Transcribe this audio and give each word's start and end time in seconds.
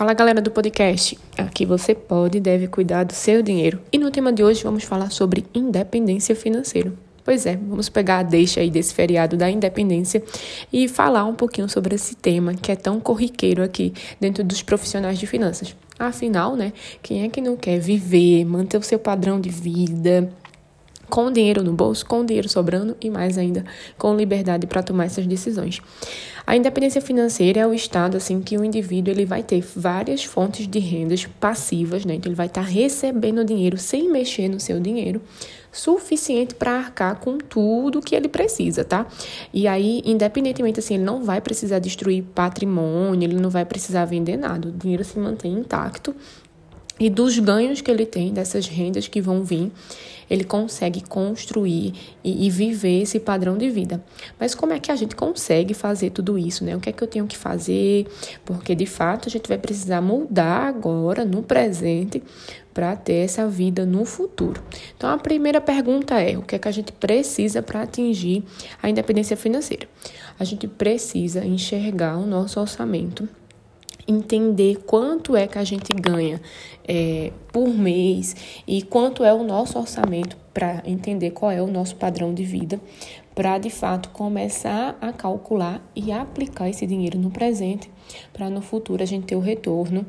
Fala 0.00 0.14
galera 0.14 0.40
do 0.40 0.50
podcast, 0.50 1.18
aqui 1.36 1.66
você 1.66 1.94
pode 1.94 2.38
e 2.38 2.40
deve 2.40 2.66
cuidar 2.66 3.04
do 3.04 3.12
seu 3.12 3.42
dinheiro. 3.42 3.82
E 3.92 3.98
no 3.98 4.10
tema 4.10 4.32
de 4.32 4.42
hoje 4.42 4.64
vamos 4.64 4.82
falar 4.82 5.10
sobre 5.10 5.44
independência 5.54 6.34
financeira. 6.34 6.90
Pois 7.22 7.44
é, 7.44 7.54
vamos 7.54 7.90
pegar 7.90 8.20
a 8.20 8.22
deixa 8.22 8.60
aí 8.60 8.70
desse 8.70 8.94
feriado 8.94 9.36
da 9.36 9.50
independência 9.50 10.22
e 10.72 10.88
falar 10.88 11.26
um 11.26 11.34
pouquinho 11.34 11.68
sobre 11.68 11.96
esse 11.96 12.14
tema 12.14 12.54
que 12.54 12.72
é 12.72 12.76
tão 12.76 12.98
corriqueiro 12.98 13.62
aqui 13.62 13.92
dentro 14.18 14.42
dos 14.42 14.62
profissionais 14.62 15.18
de 15.18 15.26
finanças. 15.26 15.76
Afinal, 15.98 16.56
né, 16.56 16.72
quem 17.02 17.24
é 17.24 17.28
que 17.28 17.42
não 17.42 17.54
quer 17.54 17.78
viver, 17.78 18.46
manter 18.46 18.78
o 18.78 18.82
seu 18.82 18.98
padrão 18.98 19.38
de 19.38 19.50
vida, 19.50 20.32
com 21.10 21.30
dinheiro 21.30 21.62
no 21.62 21.72
bolso, 21.72 22.06
com 22.06 22.24
dinheiro 22.24 22.48
sobrando 22.48 22.96
e 23.00 23.10
mais 23.10 23.36
ainda 23.36 23.64
com 23.98 24.16
liberdade 24.16 24.66
para 24.66 24.82
tomar 24.82 25.06
essas 25.06 25.26
decisões. 25.26 25.82
A 26.46 26.56
independência 26.56 27.00
financeira 27.00 27.60
é 27.60 27.66
o 27.66 27.74
estado 27.74 28.16
assim 28.16 28.40
que 28.40 28.56
o 28.56 28.64
indivíduo 28.64 29.12
ele 29.12 29.24
vai 29.24 29.42
ter 29.42 29.60
várias 29.76 30.24
fontes 30.24 30.66
de 30.66 30.78
rendas 30.78 31.26
passivas, 31.38 32.04
né? 32.04 32.14
Então 32.14 32.30
ele 32.30 32.36
vai 32.36 32.46
estar 32.46 32.62
tá 32.62 32.66
recebendo 32.66 33.44
dinheiro 33.44 33.76
sem 33.76 34.10
mexer 34.10 34.48
no 34.48 34.58
seu 34.58 34.80
dinheiro, 34.80 35.20
suficiente 35.70 36.54
para 36.54 36.72
arcar 36.72 37.16
com 37.20 37.38
tudo 37.38 38.00
que 38.00 38.14
ele 38.14 38.28
precisa, 38.28 38.84
tá? 38.84 39.06
E 39.52 39.68
aí, 39.68 40.02
independentemente 40.04 40.80
assim, 40.80 40.94
ele 40.94 41.04
não 41.04 41.22
vai 41.22 41.40
precisar 41.40 41.78
destruir 41.78 42.24
patrimônio, 42.34 43.26
ele 43.26 43.36
não 43.40 43.50
vai 43.50 43.64
precisar 43.64 44.04
vender 44.04 44.36
nada, 44.36 44.68
o 44.68 44.72
dinheiro 44.72 45.04
se 45.04 45.18
mantém 45.18 45.52
intacto 45.52 46.14
e 47.00 47.08
dos 47.08 47.38
ganhos 47.38 47.80
que 47.80 47.90
ele 47.90 48.04
tem, 48.04 48.30
dessas 48.30 48.68
rendas 48.68 49.08
que 49.08 49.22
vão 49.22 49.42
vir, 49.42 49.72
ele 50.28 50.44
consegue 50.44 51.00
construir 51.00 51.92
e, 52.22 52.46
e, 52.46 52.50
viver 52.50 53.02
esse 53.02 53.18
padrão 53.18 53.58
de 53.58 53.68
vida. 53.68 54.00
Mas 54.38 54.54
como 54.54 54.72
é 54.72 54.78
que 54.78 54.92
a 54.92 54.94
gente 54.94 55.16
consegue 55.16 55.74
fazer 55.74 56.10
tudo 56.10 56.38
isso, 56.38 56.64
né? 56.64 56.76
O 56.76 56.80
que 56.80 56.88
é 56.88 56.92
que 56.92 57.02
eu 57.02 57.08
tenho 57.08 57.26
que 57.26 57.36
fazer? 57.36 58.06
Porque 58.44 58.76
de 58.76 58.86
fato 58.86 59.28
a 59.28 59.30
gente 59.30 59.48
vai 59.48 59.58
precisar 59.58 60.00
mudar 60.00 60.68
agora, 60.68 61.24
no 61.24 61.42
presente, 61.42 62.22
para 62.72 62.94
ter 62.94 63.24
essa 63.24 63.48
vida 63.48 63.84
no 63.84 64.04
futuro. 64.04 64.62
Então 64.96 65.10
a 65.10 65.18
primeira 65.18 65.60
pergunta 65.60 66.20
é: 66.20 66.38
o 66.38 66.42
que 66.42 66.54
é 66.54 66.58
que 66.58 66.68
a 66.68 66.72
gente 66.72 66.92
precisa 66.92 67.60
para 67.60 67.82
atingir 67.82 68.44
a 68.80 68.88
independência 68.88 69.36
financeira? 69.36 69.88
A 70.38 70.44
gente 70.44 70.68
precisa 70.68 71.44
enxergar 71.44 72.16
o 72.16 72.26
nosso 72.26 72.60
orçamento 72.60 73.28
entender 74.10 74.78
quanto 74.84 75.36
é 75.36 75.46
que 75.46 75.58
a 75.58 75.64
gente 75.64 75.92
ganha 75.92 76.40
é, 76.86 77.32
por 77.52 77.68
mês 77.68 78.62
e 78.66 78.82
quanto 78.82 79.24
é 79.24 79.32
o 79.32 79.42
nosso 79.42 79.78
orçamento 79.78 80.36
para 80.52 80.82
entender 80.84 81.30
qual 81.30 81.50
é 81.50 81.62
o 81.62 81.66
nosso 81.66 81.96
padrão 81.96 82.34
de 82.34 82.44
vida, 82.44 82.80
para 83.34 83.58
de 83.58 83.70
fato 83.70 84.10
começar 84.10 84.98
a 85.00 85.12
calcular 85.12 85.80
e 85.94 86.10
aplicar 86.10 86.68
esse 86.68 86.86
dinheiro 86.86 87.18
no 87.18 87.30
presente, 87.30 87.90
para 88.32 88.50
no 88.50 88.60
futuro 88.60 89.02
a 89.02 89.06
gente 89.06 89.26
ter 89.26 89.36
o 89.36 89.40
retorno 89.40 90.04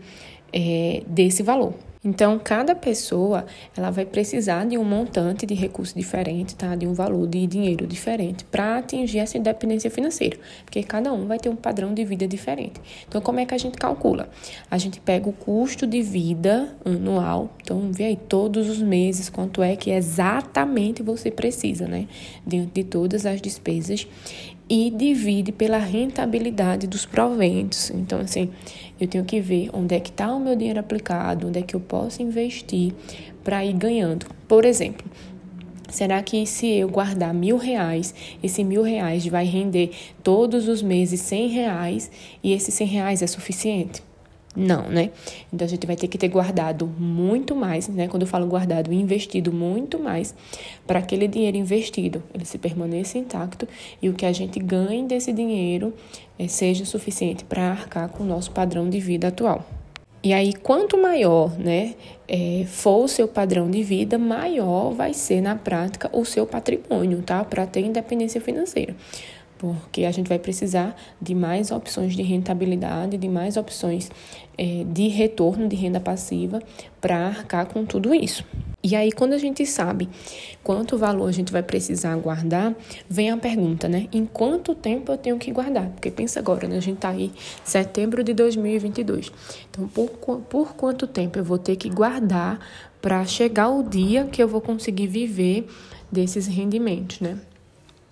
é, 0.51 1.03
desse 1.07 1.43
valor. 1.43 1.73
Então, 2.03 2.39
cada 2.43 2.73
pessoa 2.73 3.45
ela 3.77 3.91
vai 3.91 4.05
precisar 4.05 4.65
de 4.65 4.75
um 4.75 4.83
montante 4.83 5.45
de 5.45 5.53
recurso 5.53 5.95
diferente, 5.95 6.55
tá? 6.55 6.75
de 6.75 6.87
um 6.87 6.93
valor 6.93 7.27
de 7.27 7.45
dinheiro 7.45 7.85
diferente 7.85 8.43
para 8.45 8.77
atingir 8.77 9.19
essa 9.19 9.37
independência 9.37 9.91
financeira, 9.91 10.39
porque 10.65 10.81
cada 10.81 11.13
um 11.13 11.27
vai 11.27 11.37
ter 11.37 11.49
um 11.49 11.55
padrão 11.55 11.93
de 11.93 12.03
vida 12.03 12.27
diferente. 12.27 12.81
Então, 13.07 13.21
como 13.21 13.39
é 13.39 13.45
que 13.45 13.53
a 13.53 13.57
gente 13.57 13.77
calcula? 13.77 14.29
A 14.69 14.79
gente 14.79 14.99
pega 14.99 15.29
o 15.29 15.33
custo 15.33 15.85
de 15.85 16.01
vida 16.01 16.75
anual, 16.83 17.51
então 17.61 17.91
vê 17.91 18.05
aí 18.05 18.15
todos 18.15 18.67
os 18.67 18.81
meses 18.81 19.29
quanto 19.29 19.61
é 19.61 19.75
que 19.75 19.91
exatamente 19.91 21.03
você 21.03 21.29
precisa, 21.29 21.87
né? 21.87 22.07
Diante 22.45 22.71
de 22.73 22.83
todas 22.83 23.27
as 23.27 23.39
despesas 23.39 24.07
e 24.73 24.89
divide 24.89 25.51
pela 25.51 25.77
rentabilidade 25.77 26.87
dos 26.87 27.05
proventos. 27.05 27.89
Então, 27.89 28.21
assim, 28.21 28.49
eu 28.97 29.05
tenho 29.05 29.25
que 29.25 29.41
ver 29.41 29.69
onde 29.73 29.93
é 29.93 29.99
que 29.99 30.09
está 30.09 30.33
o 30.33 30.39
meu 30.39 30.55
dinheiro 30.55 30.79
aplicado, 30.79 31.49
onde 31.49 31.59
é 31.59 31.61
que 31.61 31.75
eu 31.75 31.79
posso 31.81 32.23
investir 32.23 32.93
para 33.43 33.65
ir 33.65 33.73
ganhando. 33.73 34.25
Por 34.47 34.63
exemplo, 34.63 35.05
Será 35.89 36.23
que 36.23 36.45
se 36.45 36.67
eu 36.67 36.87
guardar 36.87 37.33
mil 37.33 37.57
reais, 37.57 38.15
esse 38.41 38.63
mil 38.63 38.81
reais 38.81 39.27
vai 39.27 39.43
render 39.43 39.91
todos 40.23 40.69
os 40.69 40.81
meses 40.81 41.19
cem 41.19 41.49
reais 41.49 42.09
e 42.41 42.53
esses 42.53 42.73
cem 42.73 42.87
reais 42.87 43.21
é 43.21 43.27
suficiente? 43.27 44.01
Não, 44.55 44.89
né? 44.89 45.11
Então 45.51 45.65
a 45.65 45.69
gente 45.69 45.87
vai 45.87 45.95
ter 45.95 46.07
que 46.07 46.17
ter 46.17 46.27
guardado 46.27 46.85
muito 46.85 47.55
mais, 47.55 47.87
né? 47.87 48.07
Quando 48.09 48.23
eu 48.23 48.27
falo 48.27 48.45
guardado, 48.47 48.91
investido 48.91 49.51
muito 49.51 49.97
mais 49.97 50.35
para 50.85 50.99
aquele 50.99 51.27
dinheiro 51.27 51.55
investido, 51.55 52.21
ele 52.33 52.43
se 52.43 52.57
permaneça 52.57 53.17
intacto 53.17 53.67
e 54.01 54.09
o 54.09 54.13
que 54.13 54.25
a 54.25 54.33
gente 54.33 54.59
ganhe 54.59 55.05
desse 55.05 55.31
dinheiro 55.31 55.93
é, 56.37 56.47
seja 56.49 56.83
suficiente 56.83 57.45
para 57.45 57.71
arcar 57.71 58.09
com 58.09 58.23
o 58.23 58.27
nosso 58.27 58.51
padrão 58.51 58.89
de 58.89 58.99
vida 58.99 59.29
atual. 59.29 59.65
E 60.23 60.33
aí, 60.33 60.53
quanto 60.53 61.01
maior 61.01 61.57
né, 61.57 61.95
é, 62.27 62.63
for 62.67 63.05
o 63.05 63.07
seu 63.07 63.27
padrão 63.27 63.71
de 63.71 63.81
vida, 63.81 64.19
maior 64.19 64.91
vai 64.91 65.13
ser 65.13 65.41
na 65.41 65.55
prática 65.55 66.09
o 66.13 66.23
seu 66.23 66.45
patrimônio, 66.45 67.23
tá? 67.23 67.43
Para 67.43 67.65
ter 67.65 67.81
independência 67.81 68.39
financeira 68.39 68.95
porque 69.61 70.05
a 70.05 70.11
gente 70.11 70.27
vai 70.27 70.39
precisar 70.39 70.95
de 71.21 71.35
mais 71.35 71.69
opções 71.69 72.15
de 72.15 72.23
rentabilidade, 72.23 73.15
de 73.15 73.29
mais 73.29 73.57
opções 73.57 74.09
é, 74.57 74.83
de 74.91 75.07
retorno 75.07 75.67
de 75.67 75.75
renda 75.75 75.99
passiva 75.99 76.59
para 76.99 77.27
arcar 77.27 77.67
com 77.67 77.85
tudo 77.85 78.11
isso. 78.11 78.43
E 78.83 78.95
aí, 78.95 79.11
quando 79.11 79.33
a 79.33 79.37
gente 79.37 79.63
sabe 79.67 80.09
quanto 80.63 80.97
valor 80.97 81.29
a 81.29 81.31
gente 81.31 81.51
vai 81.51 81.61
precisar 81.61 82.15
guardar, 82.15 82.75
vem 83.07 83.29
a 83.29 83.37
pergunta, 83.37 83.87
né? 83.87 84.07
Em 84.11 84.25
quanto 84.25 84.73
tempo 84.73 85.11
eu 85.11 85.17
tenho 85.17 85.37
que 85.37 85.51
guardar? 85.51 85.89
Porque 85.89 86.09
pensa 86.09 86.39
agora, 86.39 86.67
né? 86.67 86.77
A 86.77 86.81
gente 86.81 86.97
tá 86.97 87.09
aí 87.09 87.31
setembro 87.63 88.23
de 88.23 88.33
2022. 88.33 89.31
Então, 89.69 89.87
por, 89.87 90.09
por 90.09 90.73
quanto 90.73 91.05
tempo 91.05 91.37
eu 91.37 91.43
vou 91.43 91.59
ter 91.59 91.75
que 91.75 91.87
guardar 91.87 92.59
para 92.99 93.23
chegar 93.25 93.69
o 93.69 93.83
dia 93.83 94.25
que 94.25 94.41
eu 94.41 94.47
vou 94.47 94.59
conseguir 94.59 95.05
viver 95.05 95.67
desses 96.11 96.47
rendimentos, 96.47 97.19
né? 97.19 97.37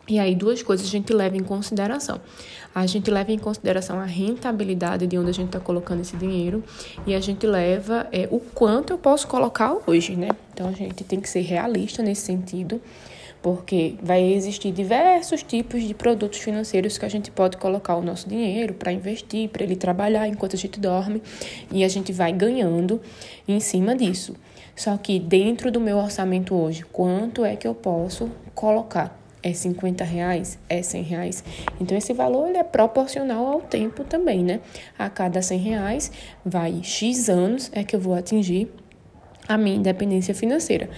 E 0.10 0.18
aí, 0.18 0.34
duas 0.34 0.64
coisas 0.64 0.88
a 0.88 0.90
gente 0.90 1.14
leva 1.14 1.38
em 1.38 1.44
consideração. 1.44 2.20
A 2.74 2.88
gente 2.88 3.12
leva 3.12 3.32
em 3.32 3.38
consideração 3.38 4.00
a 4.00 4.06
rentabilidade 4.06 5.06
de 5.06 5.16
onde 5.16 5.30
a 5.30 5.34
gente 5.34 5.50
está 5.50 5.60
colocando 5.60 6.02
esse 6.02 6.18
dinheiro 6.18 6.64
e 7.06 7.14
a 7.14 7.20
gente 7.20 7.46
leva 7.46 8.08
é, 8.12 8.28
o 8.32 8.40
quanto 8.40 8.92
eu 8.92 8.98
posso 8.98 9.28
colocar 9.28 9.78
hoje, 9.86 10.16
né? 10.16 10.30
Então, 10.52 10.68
a 10.68 10.72
gente 10.72 11.04
tem 11.04 11.20
que 11.20 11.30
ser 11.30 11.42
realista 11.42 12.02
nesse 12.02 12.24
sentido, 12.24 12.82
porque 13.40 13.98
vai 14.02 14.24
existir 14.24 14.72
diversos 14.72 15.44
tipos 15.44 15.84
de 15.84 15.94
produtos 15.94 16.40
financeiros 16.40 16.98
que 16.98 17.06
a 17.06 17.10
gente 17.10 17.30
pode 17.30 17.58
colocar 17.58 17.96
o 17.96 18.02
nosso 18.02 18.28
dinheiro 18.28 18.74
para 18.74 18.92
investir, 18.92 19.48
para 19.50 19.64
ele 19.64 19.76
trabalhar 19.76 20.28
enquanto 20.28 20.56
a 20.56 20.60
gente 20.60 20.80
dorme 20.80 21.22
e 21.72 21.84
a 21.84 21.88
gente 21.88 22.12
vai 22.12 22.34
ganhando 22.34 23.00
em 23.48 23.60
cima 23.60 23.96
disso. 23.96 24.36
Só 24.76 24.98
que 24.98 25.20
dentro 25.20 25.72
do 25.72 25.80
meu 25.80 25.98
orçamento 25.98 26.56
hoje, 26.56 26.84
quanto 26.92 27.46
é 27.46 27.56
que 27.56 27.68
eu 27.68 27.76
posso 27.76 28.32
colocar? 28.56 29.19
É 29.42 29.54
50 29.54 30.04
reais, 30.04 30.60
é 30.68 30.82
100 30.82 31.04
reais. 31.04 31.44
Então, 31.80 31.98
esse 31.98 32.14
valor 32.14 32.50
ele 32.50 32.58
é 32.58 32.64
proporcional 32.64 33.48
ao 33.48 33.62
tempo 33.62 34.04
também, 34.04 34.44
né? 34.44 34.60
A 34.98 35.10
cada 35.10 35.42
100 35.42 35.58
reais, 35.60 36.12
vai 36.46 36.82
X 36.84 37.30
anos 37.30 37.70
é 37.74 37.84
que 37.84 37.96
eu 37.96 38.00
vou 38.00 38.14
atingir 38.14 38.72
a 39.48 39.58
minha 39.58 39.78
independência 39.78 40.36
financeira. 40.36 40.90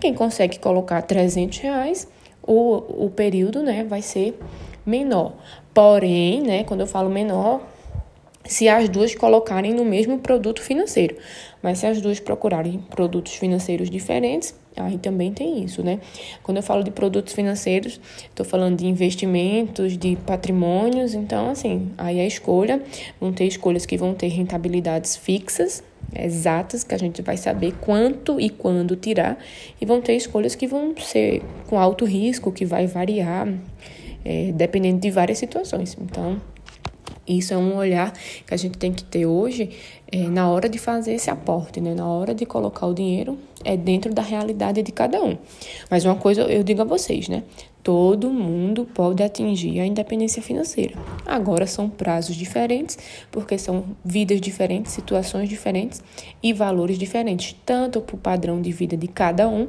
Quem 0.00 0.14
consegue 0.14 0.58
colocar 0.58 1.02
300 1.02 1.58
reais, 1.58 2.08
o, 2.46 3.06
o 3.06 3.10
período, 3.10 3.62
né, 3.62 3.82
vai 3.82 4.00
ser 4.00 4.38
menor. 4.84 5.34
Porém, 5.74 6.40
né, 6.40 6.64
quando 6.64 6.82
eu 6.82 6.86
falo 6.86 7.10
menor, 7.10 7.60
se 8.48 8.68
as 8.68 8.88
duas 8.88 9.14
colocarem 9.14 9.74
no 9.74 9.84
mesmo 9.84 10.18
produto 10.18 10.62
financeiro. 10.62 11.16
Mas 11.62 11.78
se 11.78 11.86
as 11.86 12.00
duas 12.00 12.20
procurarem 12.20 12.78
produtos 12.90 13.34
financeiros 13.34 13.90
diferentes, 13.90 14.54
aí 14.76 14.98
também 14.98 15.32
tem 15.32 15.64
isso, 15.64 15.82
né? 15.82 15.98
Quando 16.42 16.58
eu 16.58 16.62
falo 16.62 16.84
de 16.84 16.90
produtos 16.90 17.32
financeiros, 17.32 18.00
estou 18.24 18.44
falando 18.44 18.76
de 18.76 18.86
investimentos, 18.86 19.96
de 19.96 20.16
patrimônios, 20.26 21.14
então, 21.14 21.50
assim, 21.50 21.90
aí 21.96 22.20
a 22.20 22.26
escolha, 22.26 22.82
vão 23.20 23.32
ter 23.32 23.46
escolhas 23.46 23.86
que 23.86 23.96
vão 23.96 24.14
ter 24.14 24.28
rentabilidades 24.28 25.16
fixas, 25.16 25.82
exatas, 26.14 26.84
que 26.84 26.94
a 26.94 26.98
gente 26.98 27.22
vai 27.22 27.36
saber 27.36 27.74
quanto 27.80 28.40
e 28.40 28.48
quando 28.48 28.94
tirar, 28.94 29.38
e 29.80 29.86
vão 29.86 30.00
ter 30.00 30.14
escolhas 30.14 30.54
que 30.54 30.66
vão 30.66 30.94
ser 30.96 31.42
com 31.66 31.78
alto 31.78 32.04
risco, 32.04 32.52
que 32.52 32.64
vai 32.64 32.86
variar, 32.86 33.48
é, 34.24 34.52
dependendo 34.52 35.00
de 35.00 35.10
várias 35.10 35.38
situações. 35.38 35.96
Então, 36.00 36.40
isso 37.26 37.52
é 37.52 37.56
um 37.56 37.76
olhar 37.76 38.12
que 38.46 38.54
a 38.54 38.56
gente 38.56 38.78
tem 38.78 38.92
que 38.92 39.02
ter 39.02 39.26
hoje 39.26 39.70
é, 40.10 40.28
na 40.28 40.48
hora 40.48 40.68
de 40.68 40.78
fazer 40.78 41.14
esse 41.14 41.30
aporte, 41.30 41.80
né? 41.80 41.94
na 41.94 42.06
hora 42.06 42.34
de 42.34 42.46
colocar 42.46 42.86
o 42.86 42.94
dinheiro, 42.94 43.38
é 43.66 43.76
dentro 43.76 44.14
da 44.14 44.22
realidade 44.22 44.82
de 44.82 44.92
cada 44.92 45.22
um. 45.22 45.36
Mas 45.90 46.04
uma 46.04 46.16
coisa 46.16 46.42
eu 46.42 46.62
digo 46.62 46.82
a 46.82 46.84
vocês, 46.84 47.28
né? 47.28 47.42
todo 47.86 48.30
mundo 48.30 48.84
pode 48.84 49.22
atingir 49.22 49.78
a 49.78 49.86
independência 49.86 50.42
financeira. 50.42 50.96
Agora 51.24 51.68
são 51.68 51.88
prazos 51.88 52.34
diferentes, 52.34 52.98
porque 53.30 53.56
são 53.56 53.84
vidas 54.04 54.40
diferentes, 54.40 54.90
situações 54.90 55.48
diferentes 55.48 56.02
e 56.42 56.52
valores 56.52 56.98
diferentes, 56.98 57.54
tanto 57.64 58.00
para 58.00 58.16
o 58.16 58.18
padrão 58.18 58.60
de 58.60 58.72
vida 58.72 58.96
de 58.96 59.06
cada 59.06 59.48
um, 59.48 59.68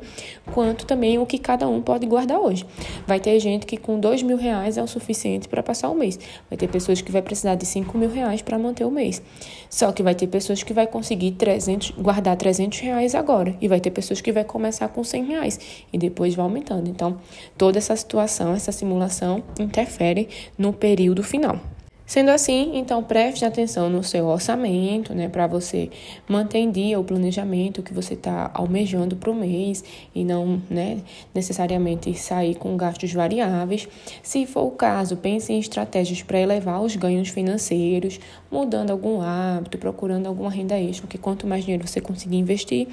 quanto 0.51 0.83
também 0.87 1.19
o 1.19 1.27
que 1.27 1.37
cada 1.37 1.67
um 1.67 1.79
pode 1.79 2.07
guardar 2.07 2.39
hoje. 2.39 2.65
Vai 3.05 3.19
ter 3.19 3.39
gente 3.39 3.67
que 3.67 3.77
com 3.77 3.99
dois 3.99 4.23
mil 4.23 4.35
reais 4.35 4.79
é 4.79 4.81
o 4.81 4.87
suficiente 4.87 5.47
para 5.47 5.61
passar 5.61 5.87
o 5.87 5.93
mês. 5.93 6.19
Vai 6.49 6.57
ter 6.57 6.67
pessoas 6.69 6.99
que 6.99 7.11
vai 7.11 7.21
precisar 7.21 7.53
de 7.53 7.67
cinco 7.67 7.99
mil 7.99 8.09
reais 8.09 8.41
para 8.41 8.57
manter 8.57 8.83
o 8.83 8.89
mês. 8.89 9.21
Só 9.69 9.91
que 9.91 10.01
vai 10.01 10.15
ter 10.15 10.25
pessoas 10.25 10.63
que 10.63 10.73
vai 10.73 10.87
conseguir 10.87 11.33
300, 11.33 11.91
guardar 11.91 12.35
300 12.35 12.79
reais 12.79 13.13
agora. 13.13 13.55
E 13.61 13.67
vai 13.67 13.79
ter 13.87 13.91
pessoas 13.91 14.21
que 14.21 14.31
vai 14.31 14.43
começar 14.43 14.87
com 14.89 15.03
100 15.03 15.25
reais 15.25 15.59
e 15.91 15.97
depois 15.97 16.35
vai 16.35 16.45
aumentando. 16.45 16.89
Então, 16.89 17.19
toda 17.57 17.77
essa 17.77 17.95
situação, 17.95 18.53
essa 18.53 18.71
simulação 18.71 19.43
interfere 19.59 20.27
no 20.57 20.73
período 20.73 21.23
final. 21.23 21.59
Sendo 22.07 22.31
assim, 22.31 22.77
então 22.77 23.03
preste 23.03 23.43
atenção 23.43 23.89
no 23.89 24.01
seu 24.01 24.27
orçamento, 24.27 25.13
né, 25.13 25.27
para 25.27 25.45
você 25.45 25.89
manter 26.25 26.59
em 26.59 26.71
dia 26.71 26.97
o 26.97 27.03
planejamento 27.03 27.83
que 27.83 27.93
você 27.93 28.13
está 28.13 28.49
almejando 28.53 29.17
para 29.17 29.29
o 29.29 29.35
mês 29.35 29.83
e 30.15 30.23
não, 30.23 30.61
né, 30.69 31.01
necessariamente 31.35 32.13
sair 32.13 32.55
com 32.55 32.77
gastos 32.77 33.11
variáveis. 33.11 33.89
Se 34.23 34.45
for 34.45 34.63
o 34.63 34.71
caso, 34.71 35.17
pense 35.17 35.51
em 35.51 35.59
estratégias 35.59 36.23
para 36.23 36.39
elevar 36.39 36.81
os 36.81 36.95
ganhos 36.95 37.27
financeiros, 37.27 38.21
mudando 38.49 38.91
algum 38.91 39.19
hábito, 39.19 39.77
procurando 39.77 40.27
alguma 40.27 40.49
renda 40.49 40.79
extra, 40.79 41.01
porque 41.01 41.17
quanto 41.17 41.45
mais 41.45 41.65
dinheiro 41.65 41.85
você 41.85 41.99
conseguir 41.99 42.37
investir, 42.37 42.87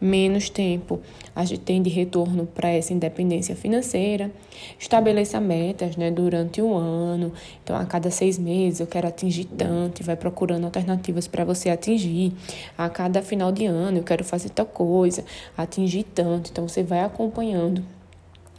menos 0.00 0.50
tempo 0.50 0.98
a 1.36 1.44
gente 1.44 1.60
tem 1.60 1.80
de 1.80 1.90
retorno 1.90 2.46
para 2.46 2.70
essa 2.70 2.92
independência 2.92 3.54
financeira. 3.54 4.28
Estabeleça 4.76 5.38
metas, 5.38 5.96
né, 5.96 6.10
durante 6.10 6.60
o 6.60 6.74
ano. 6.74 7.32
Então, 7.62 7.76
a 7.76 7.84
cada 7.84 8.10
seis 8.10 8.36
meses 8.38 8.55
mês 8.56 8.80
eu 8.80 8.86
quero 8.86 9.06
atingir 9.06 9.44
tanto, 9.44 10.00
e 10.00 10.04
vai 10.04 10.16
procurando 10.16 10.64
alternativas 10.64 11.26
para 11.26 11.44
você 11.44 11.70
atingir. 11.70 12.32
A 12.76 12.88
cada 12.88 13.22
final 13.22 13.52
de 13.52 13.66
ano 13.66 13.98
eu 13.98 14.02
quero 14.02 14.24
fazer 14.24 14.50
tal 14.50 14.66
coisa, 14.66 15.24
atingir 15.56 16.04
tanto. 16.04 16.50
Então 16.50 16.66
você 16.66 16.82
vai 16.82 17.00
acompanhando 17.00 17.82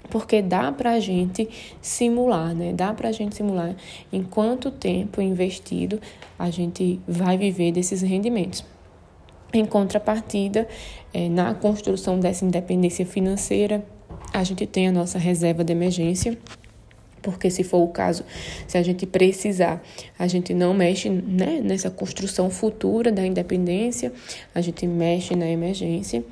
porque 0.10 0.42
dá 0.42 0.72
para 0.72 0.92
a 0.92 1.00
gente 1.00 1.50
simular, 1.82 2.56
né? 2.56 2.72
Dá 2.74 2.94
para 2.94 3.10
a 3.10 3.12
gente 3.12 3.36
simular 3.36 3.76
em 4.12 4.24
quanto 4.24 4.72
tempo 4.72 5.22
investido 5.22 6.00
a 6.40 6.50
gente 6.50 7.00
vai 7.08 7.38
viver 7.38 7.72
desses 7.72 8.02
rendimentos. 8.02 8.64
Em 9.54 9.66
contrapartida, 9.66 10.68
é, 11.14 11.30
na 11.30 11.54
construção 11.54 12.20
dessa 12.20 12.46
independência 12.46 13.06
financeira, 13.06 13.86
a 14.34 14.44
gente 14.44 14.66
tem 14.66 14.88
a 14.88 14.92
nossa 14.92 15.18
reserva 15.18 15.64
de 15.64 15.72
emergência, 15.72 16.38
porque 17.28 17.52
se 17.52 17.62
for 17.62 17.80
o 17.80 17.90
caso, 17.90 18.24
se 18.66 18.78
a 18.78 18.82
gente 18.82 19.06
precisar, 19.06 19.84
a 20.18 20.28
gente 20.28 20.54
não 20.54 20.74
mexe 20.74 21.10
né, 21.10 21.60
nessa 21.62 21.92
construção 21.92 22.50
futura 22.50 23.12
da 23.12 23.26
independência, 23.26 24.14
a 24.56 24.62
gente 24.62 24.88
mexe 24.88 25.36
na 25.36 25.46
emergência 25.46 26.24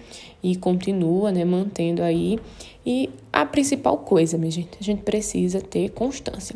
e 0.42 0.56
continua 0.56 1.34
né, 1.34 1.44
mantendo 1.44 2.02
aí. 2.02 2.40
E 2.86 3.10
a 3.34 3.46
principal 3.46 3.98
coisa, 3.98 4.38
minha 4.38 4.50
gente, 4.50 4.70
a 4.80 4.84
gente 4.84 5.02
precisa 5.02 5.60
ter 5.60 5.90
constância. 5.90 6.56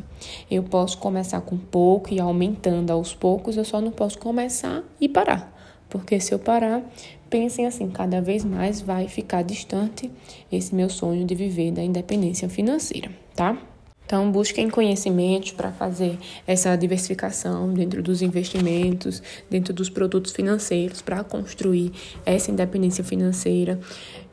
Eu 0.49 0.63
posso 0.63 0.99
começar 0.99 1.41
com 1.41 1.57
pouco 1.57 2.13
e 2.13 2.17
aumentando 2.21 2.91
aos 2.91 3.13
poucos, 3.13 3.57
eu 3.57 3.65
só 3.65 3.81
não 3.81 3.91
posso 3.91 4.17
começar 4.19 4.81
e 5.01 5.09
parar. 5.09 5.53
Porque 5.89 6.17
se 6.21 6.33
eu 6.33 6.39
parar, 6.39 6.81
pensem 7.29 7.65
assim, 7.65 7.89
cada 7.89 8.21
vez 8.21 8.45
mais 8.45 8.79
vai 8.79 9.09
ficar 9.09 9.41
distante 9.41 10.09
esse 10.49 10.73
meu 10.73 10.89
sonho 10.89 11.25
de 11.25 11.35
viver 11.35 11.73
da 11.73 11.83
independência 11.83 12.47
financeira, 12.47 13.11
tá? 13.35 13.57
Então, 14.09 14.31
busquem 14.31 14.71
conhecimentos 14.71 15.51
para 15.51 15.71
fazer 15.71 16.17
essa 16.47 16.75
diversificação 16.75 17.71
dentro 17.71 18.01
dos 18.01 18.23
investimentos, 18.23 19.21
dentro 19.47 19.71
dos 19.71 19.87
produtos 19.87 20.31
financeiros, 20.31 20.99
para 20.99 21.23
construir 21.23 21.91
essa 22.25 22.49
independência 22.49 23.03
financeira. 23.03 23.79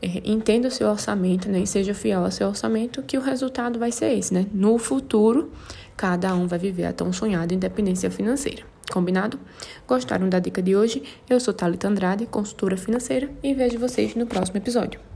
É, 0.01 0.23
entenda 0.25 0.69
o 0.69 0.71
seu 0.71 0.89
orçamento 0.89 1.51
né, 1.51 1.59
e 1.59 1.67
seja 1.67 1.93
fiel 1.93 2.25
ao 2.25 2.31
seu 2.31 2.49
orçamento, 2.49 3.03
que 3.03 3.19
o 3.19 3.21
resultado 3.21 3.79
vai 3.79 3.93
ser 3.93 4.17
esse. 4.17 4.33
Né? 4.33 4.47
No 4.51 4.79
futuro, 4.79 5.53
cada 5.95 6.35
um 6.35 6.47
vai 6.47 6.59
viver 6.59 6.87
a 6.87 6.93
tão 6.95 7.13
sonhada 7.13 7.53
independência 7.53 8.11
financeira. 8.11 8.63
Combinado? 8.91 9.39
Gostaram 9.87 10.27
da 10.27 10.39
dica 10.39 10.63
de 10.63 10.75
hoje? 10.75 11.03
Eu 11.29 11.39
sou 11.39 11.53
Thalita 11.53 11.87
Andrade, 11.87 12.25
consultora 12.25 12.79
financeira, 12.79 13.29
e 13.43 13.53
vejo 13.53 13.79
vocês 13.79 14.15
no 14.15 14.27
próximo 14.27 14.57
episódio. 14.57 15.16